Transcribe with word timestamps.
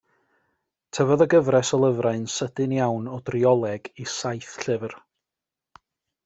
Tyfodd 0.97 1.23
y 1.25 1.27
gyfres 1.33 1.71
o 1.77 1.79
lyfrau'n 1.83 2.23
sydyn 2.37 2.73
iawn 2.79 3.11
o 3.17 3.21
drioleg 3.29 3.91
i 4.05 4.09
saith 4.15 4.57
llyfr. 4.65 4.97